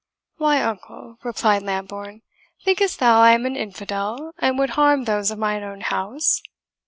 "Why, 0.37 0.59
uncle," 0.63 1.19
replied 1.21 1.61
Lambourne, 1.61 2.23
"think'st 2.65 2.97
thou 2.97 3.19
I 3.21 3.33
am 3.33 3.45
an 3.45 3.55
infidel, 3.55 4.31
and 4.39 4.57
would 4.57 4.71
harm 4.71 5.03
those 5.03 5.29
of 5.29 5.37
mine 5.37 5.61
own 5.61 5.81
house?" 5.81 6.41